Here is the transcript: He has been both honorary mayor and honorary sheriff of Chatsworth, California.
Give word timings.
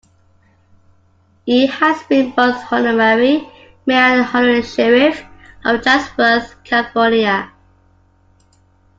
He 1.45 1.67
has 1.67 2.01
been 2.07 2.31
both 2.31 2.73
honorary 2.73 3.47
mayor 3.85 3.99
and 3.99 4.25
honorary 4.35 4.63
sheriff 4.63 5.21
of 5.63 5.83
Chatsworth, 5.83 6.55
California. 6.63 7.51